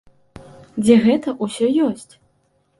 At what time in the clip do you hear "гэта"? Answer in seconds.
1.05-1.35